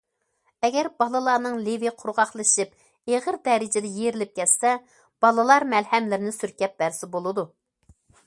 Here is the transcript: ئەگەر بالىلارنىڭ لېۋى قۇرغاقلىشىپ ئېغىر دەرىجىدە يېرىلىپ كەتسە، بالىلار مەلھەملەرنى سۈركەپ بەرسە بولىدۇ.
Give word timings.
ئەگەر 0.67 0.87
بالىلارنىڭ 1.01 1.57
لېۋى 1.65 1.91
قۇرغاقلىشىپ 2.03 2.87
ئېغىر 3.13 3.37
دەرىجىدە 3.49 3.91
يېرىلىپ 3.99 4.33
كەتسە، 4.41 4.73
بالىلار 5.25 5.67
مەلھەملەرنى 5.77 6.35
سۈركەپ 6.39 6.75
بەرسە 6.83 7.11
بولىدۇ. 7.17 7.47